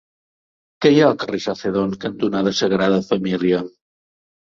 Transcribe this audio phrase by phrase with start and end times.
[0.85, 3.61] Què hi ha al carrer Sacedón cantonada Sagrada Família?